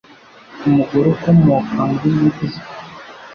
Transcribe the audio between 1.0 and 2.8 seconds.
ukomoka muri Mexico